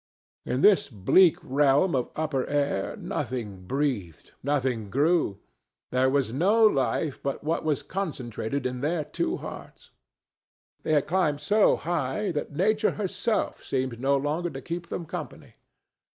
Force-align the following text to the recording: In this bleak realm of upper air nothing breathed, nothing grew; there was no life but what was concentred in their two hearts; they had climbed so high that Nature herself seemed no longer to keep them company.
In 0.45 0.61
this 0.61 0.89
bleak 0.89 1.37
realm 1.43 1.93
of 1.93 2.09
upper 2.15 2.47
air 2.49 2.95
nothing 2.97 3.67
breathed, 3.67 4.31
nothing 4.41 4.89
grew; 4.89 5.37
there 5.91 6.09
was 6.09 6.33
no 6.33 6.65
life 6.65 7.21
but 7.21 7.43
what 7.43 7.63
was 7.63 7.83
concentred 7.83 8.65
in 8.65 8.81
their 8.81 9.03
two 9.05 9.37
hearts; 9.37 9.91
they 10.81 10.93
had 10.93 11.05
climbed 11.05 11.39
so 11.39 11.75
high 11.75 12.31
that 12.31 12.51
Nature 12.51 12.93
herself 12.97 13.63
seemed 13.63 13.99
no 13.99 14.17
longer 14.17 14.49
to 14.49 14.59
keep 14.59 14.87
them 14.87 15.05
company. 15.05 15.53